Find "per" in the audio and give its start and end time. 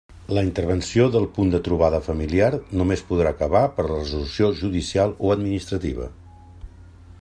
3.77-3.87